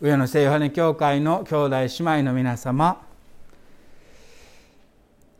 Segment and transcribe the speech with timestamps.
[0.00, 3.00] 上野聖ヨハネ教会の兄弟姉妹の皆様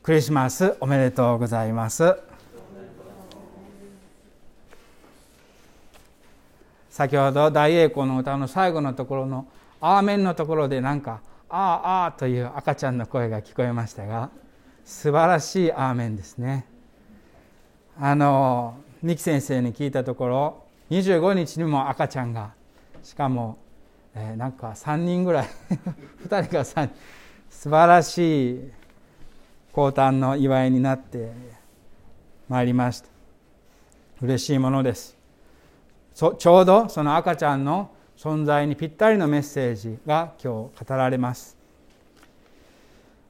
[0.00, 2.14] クリスマスおめでとうございます。
[6.88, 9.48] 先ほど大栄光の歌の最後のところの
[9.82, 14.30] 「アーメン」のところでなんか「ああああ」という赤ちゃんの声が聞こえましたが
[14.84, 16.64] 素晴らしい「アーメン」ですね。
[18.00, 22.52] あの三木先生に聞いたところ25日にも赤ちゃんが
[23.02, 23.58] しかも
[24.16, 25.48] えー、なんか3人ぐらい
[26.26, 26.94] 2人が3人
[27.50, 28.70] 素晴らしい
[29.72, 31.32] 降誕の祝いになって
[32.48, 33.08] まいりました。
[34.20, 35.16] 嬉しいものです。
[36.14, 41.56] ちょうどその赤ちゃんの存在にぴったりのメッセージが今日語られます。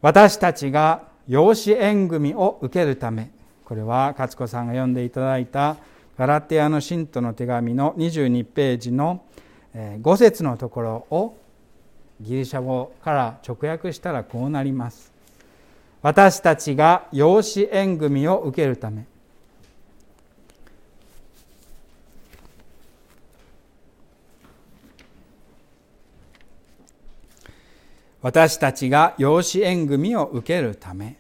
[0.03, 3.31] 私たちが養子縁組を受けるため
[3.65, 5.77] これは勝子さんが読んでいただいた
[6.19, 9.23] ガラテアの信徒の手紙の22ページの
[9.75, 11.37] 「5節のところを
[12.21, 15.13] ギリシャ語から直訳したらこうなります。
[16.01, 19.07] 私たちが養子縁組を受けるため。
[28.23, 31.17] 私たちが養子縁組を受けるため。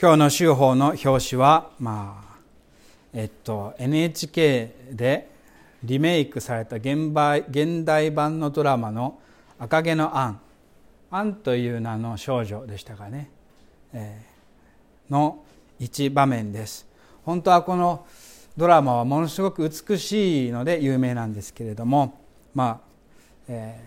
[0.00, 2.38] 今日の週報の表紙はまあ
[3.14, 5.31] えっと NHK で
[5.84, 7.12] リメイクされた現
[7.84, 9.18] 代版のドラマの
[9.58, 10.40] 「赤毛のアン」
[11.10, 13.28] アンという名の少女でしたかね、
[13.92, 15.44] えー、の
[15.78, 16.86] 一場面です。
[17.24, 18.06] 本当はこの
[18.56, 22.18] ドラマはものすごく美しいので有名なんですけれども
[22.54, 22.80] まあ、
[23.48, 23.80] え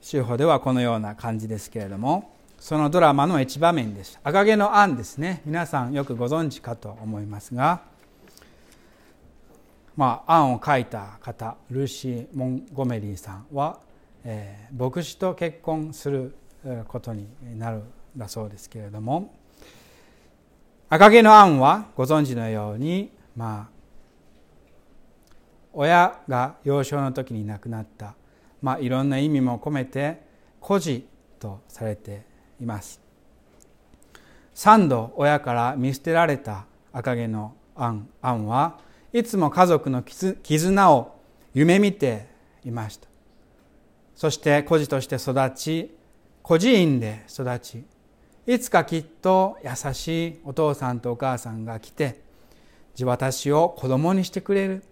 [0.00, 4.18] ー、州法ではこのような感じですけれどもそのドラマの一場面です。
[4.22, 5.42] 赤毛のアンですね。
[5.44, 7.82] 皆さんよくご存知かと思いますが
[9.96, 13.78] まあ、案を書いた方ルーシー・モンゴメリーさんは、
[14.24, 16.34] えー、牧師と結婚する
[16.88, 17.82] ことになる
[18.16, 19.34] だそうですけれども
[20.88, 23.74] 赤毛の案はご存知のようにまあ
[25.72, 28.14] 親が幼少の時に亡くなった、
[28.62, 30.22] まあ、いろんな意味も込めて
[30.60, 31.06] 孤児
[31.40, 32.24] とされて
[32.60, 33.00] います。
[34.54, 38.78] 三度親から見捨てられた赤毛の案案は
[39.14, 41.14] いつも家族の絆を
[41.54, 42.26] 夢見て
[42.64, 43.06] いました。
[44.16, 45.96] そして孤児として育ち
[46.42, 47.84] 孤児院で育ち
[48.44, 52.22] いつかきっと優しいお父さんとお母さんが来て
[53.04, 54.82] 私を子供にしてくれる。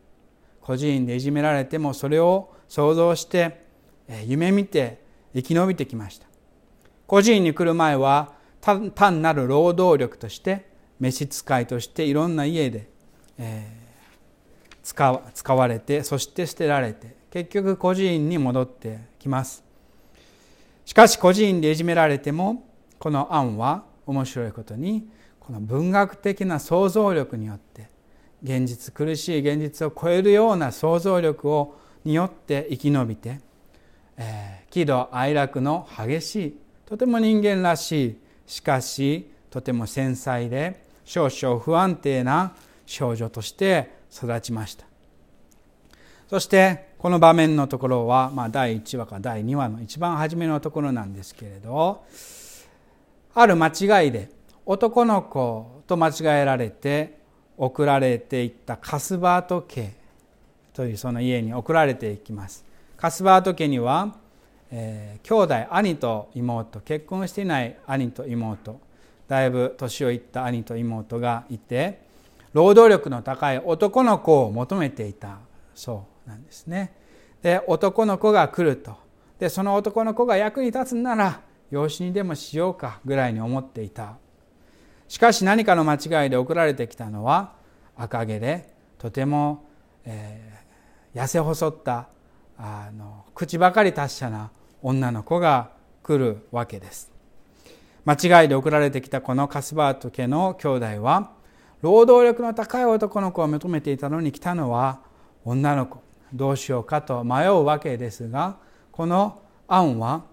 [0.60, 3.64] 孤児院でいじめられてもそれを想像して
[4.24, 5.02] 夢見て
[5.34, 6.28] 生き延びてきました。
[7.08, 12.88] 孤児院に来る前は単なる労働力として召使いとしていろんな家で、
[13.36, 13.81] えー
[14.82, 19.64] 使われてそして捨てられて結局孤児院に戻ってきます。
[20.84, 27.88] しかし孤児院でいじめられてもこの案は面白いことにこの文学的な想像力によって
[28.42, 33.40] 現実苦しい現実を超えるような想像力をによって生き延びて、
[34.16, 38.16] えー、喜怒哀楽の激しいとても人間らしい
[38.46, 42.54] しかしとても繊細で少々不安定な
[42.86, 44.84] 少女として育ちました。
[46.28, 52.04] そしてこの場面のところは、まあ、第1話か第2話の一番初めのところなんですけれど
[53.34, 54.30] ある間違いで
[54.64, 57.18] 男の子と間違えられて
[57.56, 59.92] 送られていったカスバート家
[60.72, 62.64] というその家に送られていきます。
[62.96, 64.14] カスバート家には、
[64.70, 68.80] えー、兄弟兄と妹結婚していない兄と妹
[69.28, 72.01] だいぶ年をいった兄と妹がいて
[72.52, 75.38] 労働力の高い男の子を求めていた
[75.74, 76.92] そうなんですね。
[77.42, 78.96] で男の子が来ると。
[79.38, 81.40] でその男の子が役に立つなら
[81.70, 84.16] 養子にでもしようかぐらいに思っていた。
[85.08, 87.52] しかし何かの間違いで送られてきたのは
[87.96, 89.64] 赤毛でとても、
[90.04, 92.08] えー、痩せ細った
[92.56, 94.50] あの口ばかり達者な
[94.82, 95.70] 女の子が
[96.02, 97.10] 来るわけです。
[98.04, 101.32] 間違いで送られてきたこのカスバート家の兄弟は
[101.82, 105.00] 労働力の高い男の子を求めていたのに来たのは
[105.44, 106.00] 女の子。
[106.32, 108.56] どうしようかと迷うわけですが
[108.90, 110.24] このアンは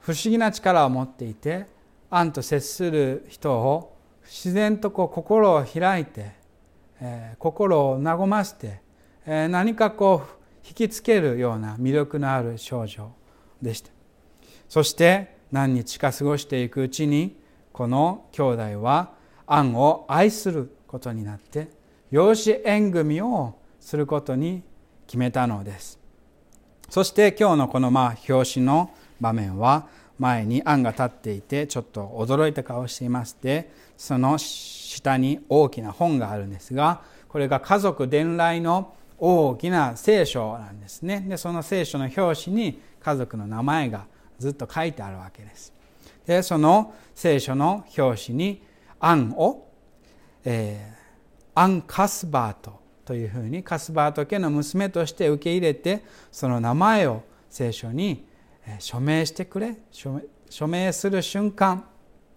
[0.00, 1.66] 不思議な力を持っていて
[2.10, 6.32] アンと接する人を自然とこう心を開いて、
[7.00, 8.80] えー、心を和ませて、
[9.24, 13.10] えー、何かこう引きつけるような魅力のある少女
[13.62, 13.90] でした。
[14.68, 17.40] そして何日か過ごしていくうちに
[17.72, 19.15] この兄弟は
[19.46, 21.68] 案を愛することになって
[22.10, 24.62] 養子縁組をすることに
[25.06, 25.98] 決めたのです。
[26.88, 28.90] そして今日のこのまあ表紙の
[29.20, 29.88] 場面は
[30.18, 41.24] 前にアンが立っていてちょっと驚いた顔をしていましてその下に大きな本があるんですがこれが家族伝来の大きな聖書なんですね。
[41.26, 44.06] でその聖書の表紙に家族の名前が
[44.38, 45.72] ずっと書いてあるわけです。
[46.26, 48.62] でその聖書の表紙に
[49.00, 49.68] アンを、
[50.44, 58.26] えー、アン・カスバートというふうにカスバート家の娘として受け入れてその名前を聖書に
[58.80, 61.84] 署名してくれ署名する瞬間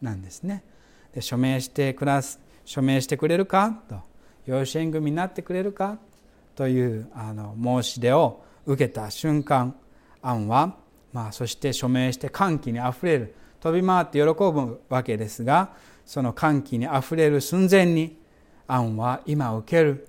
[0.02, 0.64] なんですね。
[1.14, 2.22] で署名してくだ
[2.64, 3.96] 署名してくれるかと
[4.46, 5.98] 養子縁組になってくれるか
[6.56, 9.76] というあの申し出を受けた瞬間
[10.22, 10.76] アンは、
[11.12, 13.36] まあ、そして署名して歓喜にあふれる。
[13.60, 15.74] 飛び回って喜ぶわけですが
[16.10, 18.18] その歓喜にあふれる寸前に
[18.66, 20.08] アンは今受ける。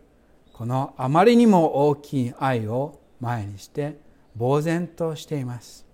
[0.55, 3.99] このあまりにも大きい愛を前にして
[4.39, 5.85] 呆然としています。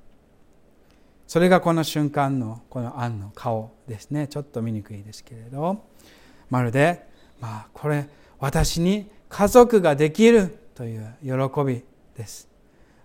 [1.27, 4.29] それがこの瞬間のこのアンの顔ですね。
[4.29, 5.83] ちょっと見にくいですけれど。
[6.51, 7.05] まるで
[7.41, 8.09] まあこれ
[8.39, 11.83] 私に家族ができるという喜び
[12.17, 12.49] です。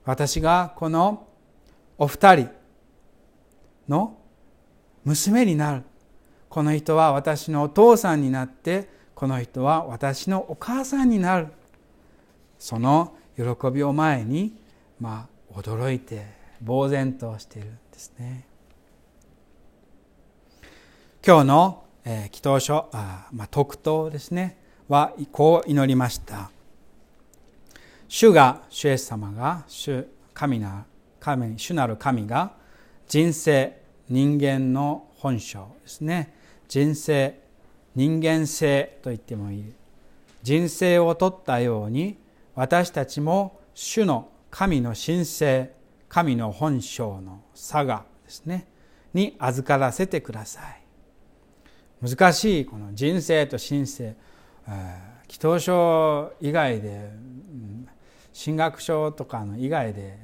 [0.06, 1.28] 私がこの
[1.98, 2.50] お二人
[3.90, 4.20] の
[5.04, 5.84] 娘になる。
[6.52, 11.48] この人は私のお父さんになってこの人は私のお母さんになる。
[12.60, 13.44] その喜
[13.74, 14.54] びを前に
[15.00, 16.26] まあ驚いて
[16.66, 18.46] 呆然としているんですね。
[21.26, 24.58] 今日の、えー、祈祷書あ、まあ、特等ですね。
[24.90, 26.52] はこう祈りました。
[28.10, 30.84] 主が主イエス様が主神な
[31.22, 32.52] 神主なる神が
[33.08, 36.41] 人生人間の本性ですね。
[36.72, 37.38] 人生
[37.96, 39.74] 人間性と言ってもいい。
[40.42, 42.18] 人生を取ったように
[42.56, 45.74] 私たちも主の神の神聖
[46.08, 48.68] 神の本性の差がですね
[49.14, 50.82] に預からせてください。
[52.08, 54.16] 難しいこの人生と神聖。
[55.28, 57.12] 祈祷書以外で
[58.34, 60.18] 神学書とかの以外で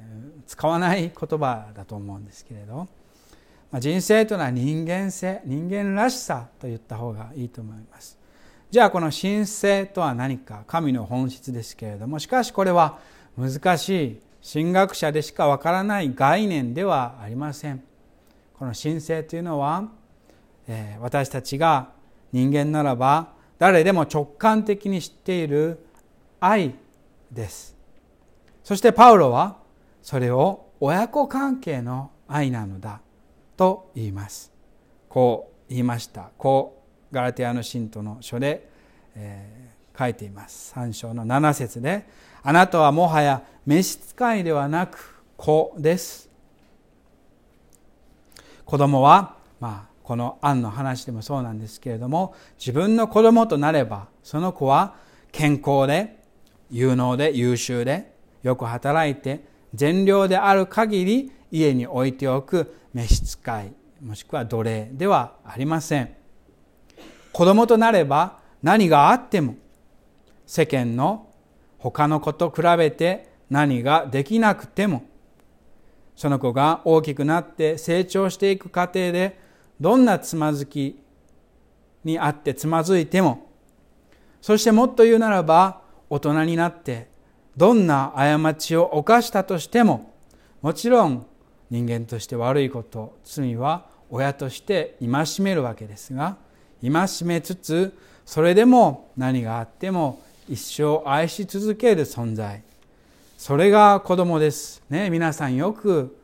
[0.46, 2.88] 使わない言葉だと思うんですけれど。
[3.72, 8.18] まあ人生というのは人間性人間らしさと言った方がいいと思います。
[8.70, 13.00] じゃあこの神聖とは何か神の本質ですけれどもしかしこれは
[13.38, 14.22] 難しい
[14.54, 17.84] 神学者でしかわからない概念ではありません。
[18.58, 19.88] この神聖というのは、
[20.68, 21.90] えー、私たちが
[22.32, 25.86] 人間ならば誰でも直感的に知っている
[26.40, 26.76] 愛
[27.32, 27.76] です。
[28.64, 29.58] そしてパウロは
[30.02, 33.02] それを親子関係の愛なのだ。
[33.58, 34.52] と言います。
[35.10, 36.30] こう言いました。
[36.38, 38.70] こうガラテアの信徒の書で、
[39.16, 40.74] えー、書いています。
[40.76, 42.08] 3章の7節で
[42.44, 46.30] あなたはもはや召使いではなく子です。
[48.64, 54.96] 子供は、まあ、この案の話でもそうなんですけれども自分の子供となればその子は
[55.32, 56.20] 健康で
[56.70, 58.14] 有能で優秀で
[58.44, 59.44] よく働いて
[59.74, 66.16] 善良である限り家に置いておく召使いもしくは奴隷ではありません。
[67.32, 69.56] 子供となれば何があっても
[70.48, 71.28] 世間の
[71.78, 75.04] 他の子と比べて何ができなくても
[76.16, 79.40] その子が大きくなって成長していく過程で
[79.80, 81.00] どんなつまずき
[82.04, 83.52] にあってつまずいても
[84.42, 87.10] そしてもっと言うならば大人になって
[87.56, 90.16] どんな過ちを犯したとしても
[90.64, 91.28] もちろん
[91.70, 96.38] 人間として悪いこと罪は親として戒めるわけですが
[96.82, 102.62] 戒めつつそれでも何があっても一生愛し続ける存在。
[103.38, 104.82] それが子供です。
[104.90, 106.18] ね皆さんよく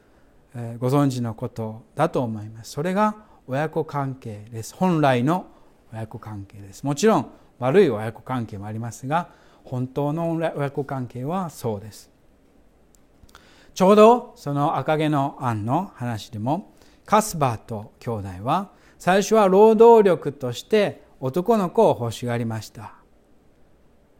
[0.79, 2.71] ご存知のことだと思います。
[2.71, 3.15] それが
[3.47, 4.75] 親子関係です。
[4.75, 5.47] 本来の
[5.93, 6.83] 親子関係です。
[6.83, 9.29] もちろん悪い親子関係もありますが
[9.63, 12.12] 本当の親子関係はそうです。
[13.73, 16.73] ちょうどその赤毛の案の話でも
[17.05, 22.93] カスバーと兄弟は最初は労働力として男の子を欲しがりました。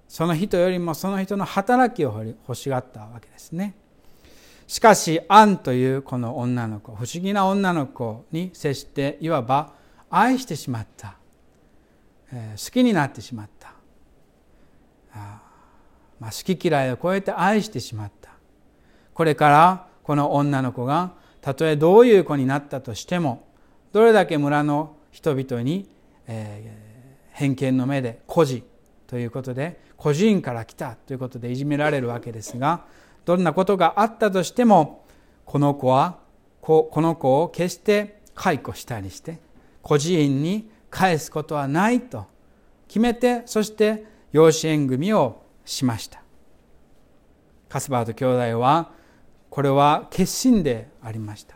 [0.07, 3.75] その人よりもその人の働きを欲しがったわけですね。
[4.67, 9.73] しかしアンというこの女の子不思議な女の子に接していわば
[10.09, 11.15] 愛してしまった、
[12.31, 13.73] えー、好きになってしまった。
[15.13, 15.41] あ、
[16.19, 18.22] まあ、好き嫌いを超えて愛してしまった。
[19.13, 23.47] これからこの女の子がたとえどういう子になったとしても
[23.91, 25.87] どれだけ村の人々に、
[26.27, 28.63] えー、偏見の目で孤児
[29.07, 32.85] ということで孤児院から来たということでいじめられるわけですが
[33.25, 35.05] どんなことがあったとしても
[35.45, 36.17] この子は
[36.61, 39.39] この子を決して解雇したりして
[39.81, 42.25] 孤児院に返すことはないと
[42.87, 46.21] 決めてそして養子縁組をしました。
[47.69, 48.91] カスバート兄弟は
[49.53, 51.55] これは決心でありました。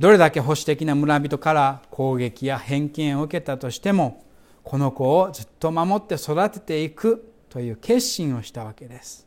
[0.00, 4.24] どれだけ保守的な村人から攻撃や偏見を受けたとしても
[4.64, 9.24] この子をずっと守って育てていくという決心をしたわけです。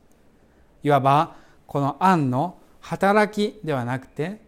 [0.84, 1.38] いわば
[1.68, 4.42] この案の働きではなくて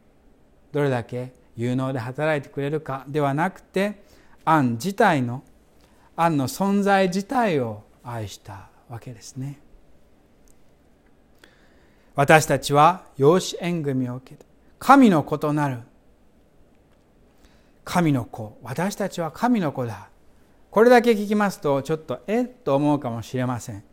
[0.73, 4.03] どれだけ有能で働いてくれるかではなくて
[4.43, 5.45] 案自体の
[6.17, 9.61] 案の存在自体を愛したわけですね。
[12.19, 14.45] 私たちは養子縁組を受けて
[14.77, 15.77] 神の子となる。
[17.85, 18.59] 神の子。
[18.61, 20.09] 私たちは神の子だ。
[20.69, 22.41] これだけ聞きますとちょっとえ？
[22.43, 23.85] っと思うかもしれません。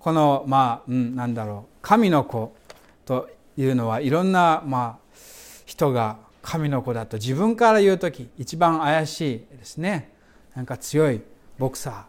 [0.00, 1.78] このまあ、うん、なんだろう。
[1.80, 2.56] 神の子
[3.04, 5.16] というのはいろんな、まあ、
[5.64, 10.12] 人が神の子だと自分から言う時一番怪しいですね。
[10.56, 11.22] なんか強い
[11.56, 12.06] ボクサ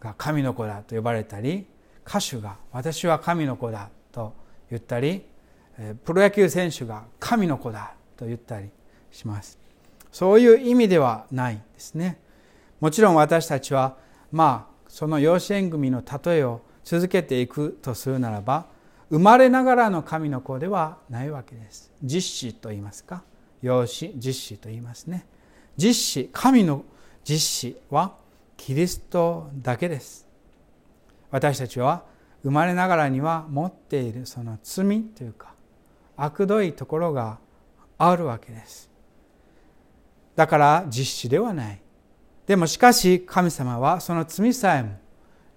[0.00, 1.66] ーが神の子だと呼ばれたり
[2.06, 4.34] 歌手が私は神の子だと
[4.70, 5.24] 言ったり
[6.04, 8.68] プロ野球選手が神の子だと言ったり
[9.10, 9.58] します。
[10.12, 12.18] そういう意味ではないですね。
[12.80, 13.96] もちろん私たちは
[14.32, 18.66] まあその養子縁組の例えを続けていくとするならば
[19.10, 21.92] 生まれながらの神の子ではないわけです。
[22.02, 23.22] 実子と言いますか。
[23.62, 25.26] 養子実子と言いますね。
[25.76, 26.84] 実子神の
[27.24, 28.16] 実子は
[28.56, 30.26] キリストだけです。
[31.30, 32.04] 私たちは
[32.42, 35.54] 生まれながらには持っているその罪というか
[36.16, 37.38] 悪どいところが
[37.98, 38.90] あるわけです。
[40.36, 41.80] だから実子ではない。
[42.46, 44.98] でもしかし神様はその罪さえも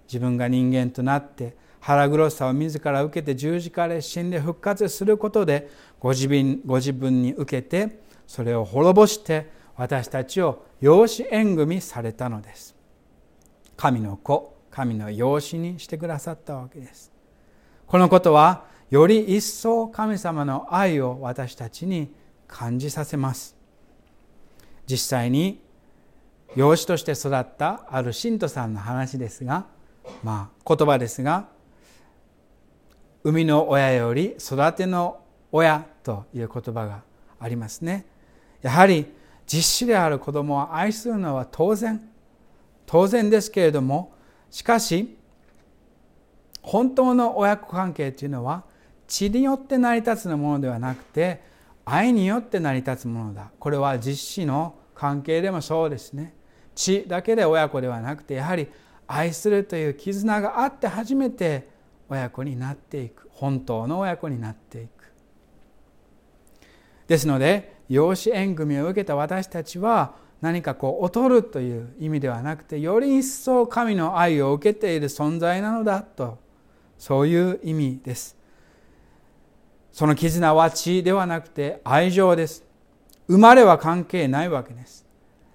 [0.06, 12.74] 自分が人間となって腹黒さを自ら受けて十字架で死んで復活することでご自分ご自分に受けてそれを滅ぼして私たちを養子縁組されたのです。
[13.76, 14.53] 神の子。
[14.74, 17.12] 神の養子にしてくださったわけです。
[17.86, 22.12] このことはより一層神様の愛を私たちに
[22.48, 23.56] 感じさせます。
[24.90, 25.62] 実際に
[26.56, 29.66] 養子として育ったある信徒さんの話ですが
[30.24, 31.48] まあ言葉ですが
[33.22, 35.20] 生みの親より育ての
[35.52, 37.02] 親という言葉が
[37.38, 38.06] ありますね。
[38.60, 39.06] やはり
[39.46, 42.10] 実子である子供を愛するのは当然。
[42.86, 44.13] 当然ですけれども
[44.54, 45.16] しかし
[46.62, 48.62] 本当の親子関係というのは
[49.08, 51.42] 血によって成り立つものではなくて
[51.84, 53.50] 愛によって成り立つものだ。
[53.58, 56.36] これは実子の関係でもそうですね。
[56.76, 58.68] 血だけで親子ではなくてやはり
[59.08, 61.66] 愛するという絆があって初めて
[62.08, 63.28] 親子になっていく。
[63.32, 65.12] 本当の親子になっていく。
[67.08, 76.38] ですので養子縁組を受けた私たちは何かこう劣るという意味ではなくてより一層神の愛を受けている存在なのだと
[76.98, 78.36] そういう意味です。
[79.90, 82.62] その絆は血ではなくて愛情です。
[83.26, 85.06] 生まれは関係ないわけです。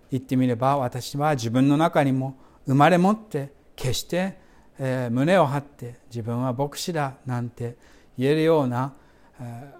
[0.10, 4.40] 言ってみれば私は自分の中にも生まれ持って決して、
[4.80, 7.78] え、胸を張って自分は牧師だなんて
[8.18, 8.94] 言えるような、
[9.40, 9.72] え、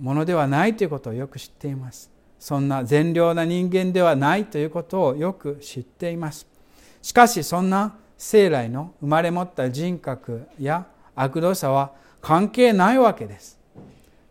[0.00, 2.15] ものではないということをよく知っています。
[2.38, 6.46] そんな善良な人間ではないということをよく知っています。
[7.02, 13.58] しかしそんな生来の生まれ持った人格や悪道さは関係ないわけです。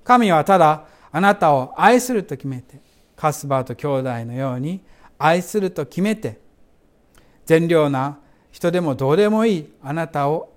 [0.04, 2.80] 神はただあなたを愛すると決めて
[3.16, 4.82] カスバーと兄弟のように
[5.18, 6.40] 愛すると決めて
[7.46, 8.20] 善良な
[8.52, 10.54] 人でもどうでもいいあなたを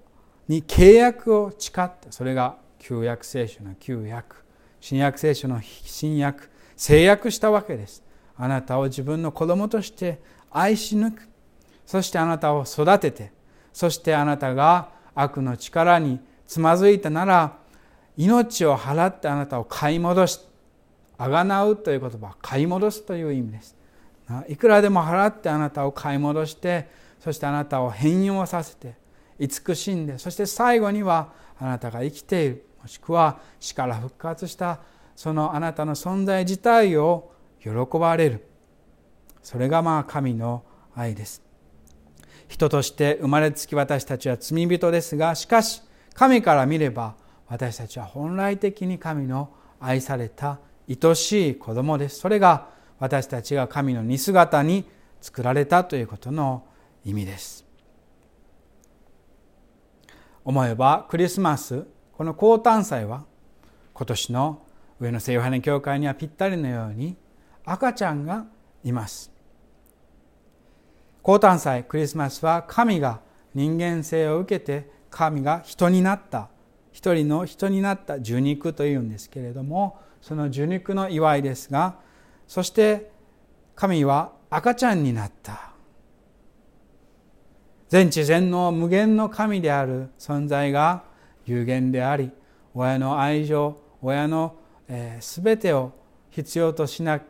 [0.48, 2.10] に契約を誓った。
[2.10, 4.44] それが旧約聖書の旧約。
[4.80, 6.50] 新約聖書の新約。
[6.78, 8.02] 制約したわけです。
[8.36, 10.20] あなたを自分の子供として
[10.50, 11.28] 愛し抜く。
[11.84, 13.32] そしてあなたを育てて。
[13.72, 17.58] そしてあなたが悪の力につまずいたなら
[18.16, 20.40] 命を払ってあなたを買い戻し
[21.18, 23.76] あがなうという言葉は買い戻すという意味です。
[24.46, 28.94] いくらでも払ってあなたを買い戻してそしてあなたを変容させて
[29.38, 34.80] 慈しんでそして最後にはあなたが生きているもしくは死から復活した
[35.18, 38.46] そのあなたの存在自体を喜ばれる。
[39.42, 40.62] それがまあ神の
[40.94, 41.42] 愛です。
[42.46, 45.82] 人として生まれつき私たちは罪人ですがしかし
[46.14, 47.16] 神から見れば
[47.48, 52.20] 私たちは本来的に神の愛された愛しい子供です。
[52.20, 52.68] それが
[53.00, 54.84] 私たちが神の似姿に
[55.20, 56.64] 作られたということの
[57.04, 57.66] 意味です。
[60.44, 63.24] 思えばクリスマスこの高誕祭は
[63.94, 64.62] 今年の
[65.00, 67.16] 上野聖ヨハネ教会にはぴったりのように
[67.64, 68.46] 赤ちゃんが
[68.82, 69.30] います。
[71.22, 73.20] 高誕祭クリスマスは神が
[73.54, 76.48] 人間性を受けて神が人になった。
[76.90, 81.96] 一人の人になった受肉というんですけれどもその受肉の祝いですが
[82.48, 83.12] そして
[83.76, 85.70] 神は赤ちゃんになった。
[87.88, 91.04] 全知全能無限の神である存在が
[91.46, 92.32] 有限であり
[92.74, 94.54] 親の愛情親の、
[94.88, 95.92] えー、全てを
[96.30, 97.20] 必要としな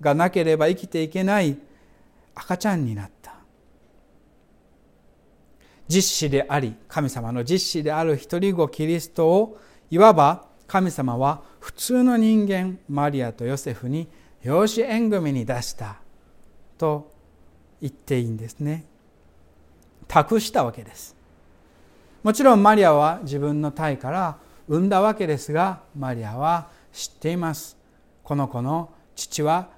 [0.00, 1.56] がなければ生きていけない
[2.34, 3.34] 赤ちゃんになった。
[5.88, 9.58] 実子であり神様の実子である一人子キリストを
[9.90, 14.08] いわば神様は普通の人間マリアとヨセフに
[14.42, 15.96] 養子縁組に出した
[16.76, 17.12] と
[17.80, 18.84] 言っていいんですね。
[20.08, 21.14] 託したわけです。
[22.22, 27.76] もちろんマリアは自分の体から産んだわけですがマリアは知っています。
[28.22, 29.68] この子の父は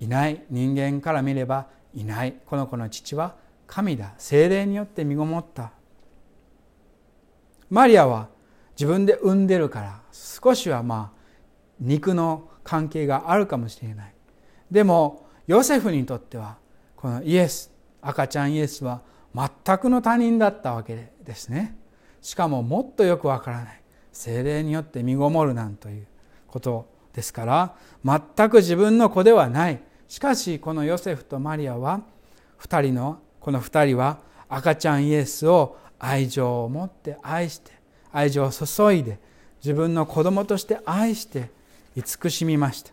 [0.00, 2.34] いない人間から見ればいない。
[2.44, 4.14] この子の父は神だ。
[4.18, 5.72] 精霊によって身ごもった。
[7.70, 8.28] マリアは
[8.78, 11.18] 自分で産んでるから少しはまあ
[11.80, 14.14] 肉の関係があるかもしれない。
[14.70, 16.58] でもヨセフにとっては
[16.96, 19.00] このイエス赤ちゃんイエスは
[19.34, 21.76] 全くの他人だったわけですね。
[22.20, 23.82] しかももっとよくわからない。
[24.16, 26.06] 精霊によって身ごもるなんという
[26.48, 29.80] ことですから全く自分の子ではない。
[30.08, 32.00] しかしこのヨセフとマリアは
[32.60, 34.18] 2人のこの2人は
[34.48, 37.72] 赤ちゃんイエスを愛情を持って愛して
[38.12, 39.18] 愛情を注いで
[39.62, 41.50] 自分の子供として愛して
[41.96, 42.92] 慈しみました。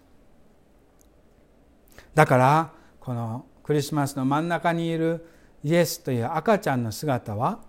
[2.13, 5.25] だからこのクリスマスの真ん中にいる
[5.63, 7.59] イエスという赤ちゃんの姿は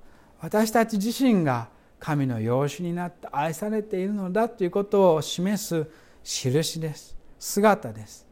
[0.40, 1.68] 私たち自身が
[2.04, 5.87] 神の養子になって愛されているのだということを示す
[6.23, 7.16] 印です。
[7.38, 8.26] 姿です。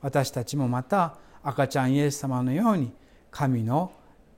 [0.00, 2.90] 私たちもまた赤ちゃんイエス様のように
[3.30, 3.92] 神の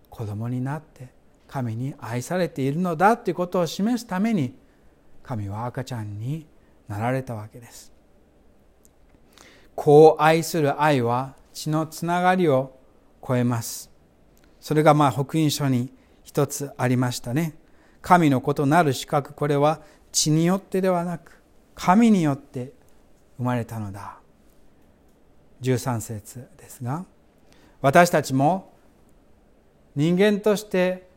[0.09, 1.07] 子供になって
[1.47, 4.59] 神に愛されているのだということを示すために
[5.23, 6.49] 神は赤ちゃんに
[6.89, 7.93] なられたわけです。
[9.77, 12.77] 子を愛する愛は血のつながりを
[13.25, 13.89] 超えます。
[14.61, 15.93] それがまあ福音書に
[16.25, 17.55] 一つありましたね。
[18.03, 19.81] 神の異なる資格これは
[20.13, 21.43] 血によってではなく
[21.75, 22.73] 神によって
[23.39, 24.19] 生まれたのだ。
[25.63, 27.05] 13節ですが
[27.83, 28.73] 私たちも
[29.95, 31.09] 人間として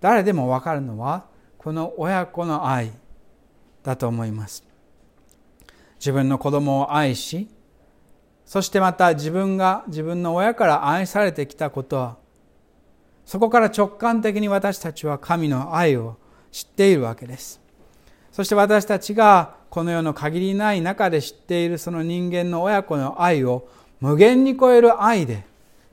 [0.00, 1.26] 誰でも分かるのは
[1.58, 2.90] この親子の愛
[3.82, 4.64] だと思います。
[5.98, 7.48] 自分の子供を愛し
[8.44, 12.16] そしてまた自分が自分の親から愛されてきたことは
[13.32, 16.18] そこから直感的に私たちは神の愛を
[16.50, 17.62] 知っているわけです。
[18.30, 23.66] そして私たちがこの世の限りない中で知っているその人間の親子の愛を
[24.00, 25.46] 無限に超える愛で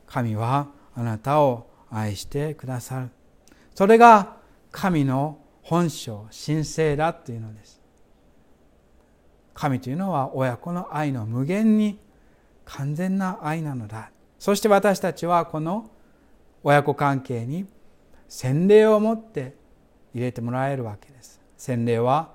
[0.05, 3.09] 神はあなたを愛してくださる。
[3.73, 4.35] それが
[4.69, 7.79] 神の本性神聖だというのです。
[9.53, 11.99] 神というのは親子の愛の無限に
[12.65, 14.11] 完全な愛なのだ。
[14.39, 15.89] そして私たちはこの
[16.63, 17.65] 親子関係に
[18.27, 19.55] 洗礼を持って
[20.13, 21.39] 入れてもらえるわけです。
[21.57, 22.33] 洗礼は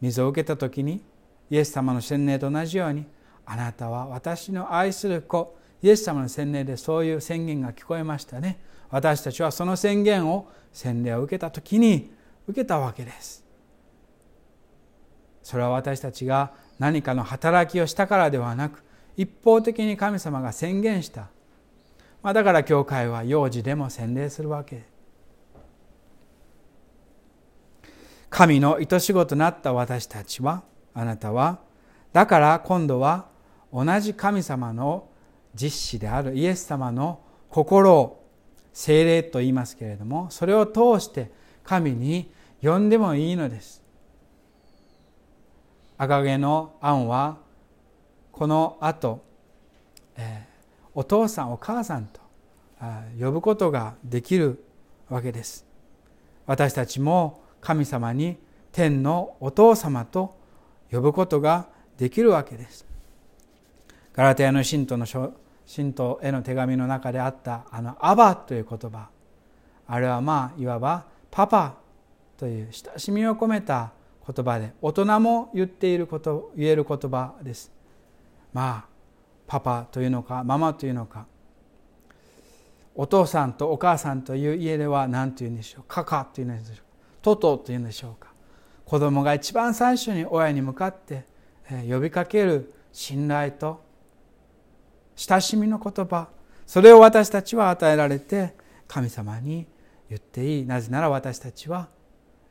[0.00, 1.02] 水を受けた時に
[1.50, 3.06] イエス様の洗礼と同じように
[3.46, 8.60] あなたは私の愛する子イエス様の洗礼でそういう宣言が聞こえましたね。
[8.90, 12.12] 私たちはその宣言を洗礼を受けた時に
[12.46, 13.44] 受けたわけです。
[15.42, 18.82] それは私たちが何かの働きをしたからではなく
[19.16, 21.28] 一方的に神様が宣言した
[22.22, 24.98] まあ、だから教会は幼児でも洗礼するわけ。
[28.30, 30.62] 神の愛し子となった私たちは
[30.94, 31.60] あなたは
[32.12, 33.26] だから今度は
[33.72, 35.08] 同じ神様の
[35.54, 38.26] 実子であるイエス様の心を
[38.72, 41.32] 精霊と言いますけれどもそれを通して
[41.64, 42.30] 神に
[42.62, 43.82] 呼んでもいいのです
[45.96, 47.38] 赤毛の案は
[48.30, 49.24] この後、
[50.16, 50.57] えー
[50.94, 52.20] お父さんお母さんと
[53.18, 54.64] 呼ぶことができる
[55.08, 55.66] わけです。
[56.46, 58.38] 私たちも神様に
[58.72, 60.36] 天のお父様と
[60.90, 62.86] 呼ぶことができるわけです。
[64.14, 65.06] ガラテヤの信徒の
[65.66, 69.08] 信徒への手紙の中であったあの「アバ」という言葉。
[69.86, 71.74] あれはまあいわば「パパ」
[72.36, 73.92] という親しみを込めた
[74.26, 77.72] 言葉で大人も言っていること言える言葉です。
[78.52, 78.87] まあ
[79.48, 81.26] パパというのかママというのか。
[82.94, 85.84] お父さんとお母さんという家では何と言うんでしょう。
[85.88, 86.76] カカというんでしょう。
[86.76, 86.82] か
[87.22, 88.28] トトというんでしょうか。
[88.84, 91.24] 子供が一番最初に親に向かって
[91.88, 93.82] 呼びかける信頼と
[95.16, 96.28] 親しみの言葉。
[96.66, 98.54] それを私たちは与えられて
[98.86, 99.66] 神様に
[100.10, 100.66] 言っていい。
[100.66, 101.88] なぜなら私たちは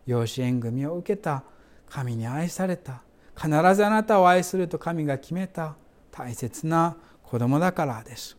[0.05, 1.43] 養子縁組を受けた。
[1.89, 3.01] 神に愛された。
[3.35, 5.75] 必ずあなたを愛すると神が決めた。
[6.17, 8.35] 大切な子供だからです。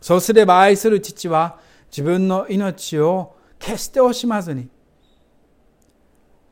[0.00, 1.58] そうすれば愛する父は
[1.90, 4.68] 自分の命を決して惜しまずに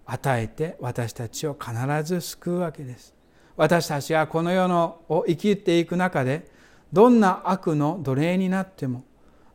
[0.04, 1.72] 与えて私たちを必
[2.04, 3.14] ず救うわけです。
[3.56, 6.50] 私たちがこの世のを生きていく中で
[6.92, 9.04] どんな悪の奴隷になっても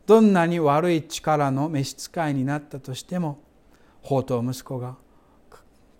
[0.06, 3.42] どんなに悪い力の召使いになったとしても
[4.02, 4.96] 宝刀息子が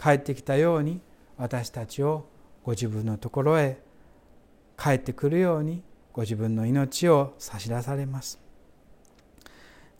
[0.01, 1.01] 帰ってきたように
[1.37, 2.29] 私たちを
[2.62, 3.86] ご自分のところへ
[4.79, 8.39] 帰ってくるようにご自分の命を差し出されます。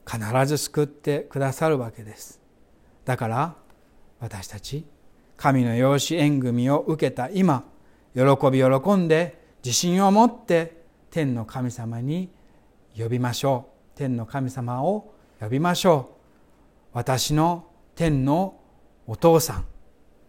[0.09, 2.41] 必ず救ってくださるわけです。
[3.05, 3.55] だから
[4.21, 4.85] 私たち
[5.37, 7.65] 神の養子縁組を受けた今
[8.15, 12.31] 喜び喜んで自信を持って天の神様に
[12.97, 13.99] 呼びましょう。
[13.99, 16.17] 天の神様を呼びましょう。
[16.93, 18.59] 私の天の
[19.07, 19.65] お父さん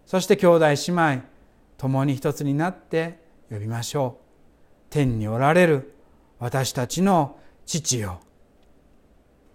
[0.06, 1.24] そして兄弟姉妹
[1.78, 4.27] 共に一つになって呼びましょう。
[4.90, 5.94] 天におられる
[6.40, 8.22] 私たちの父よ。